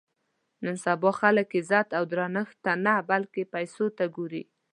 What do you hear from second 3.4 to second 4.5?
پیسو ته ګوري.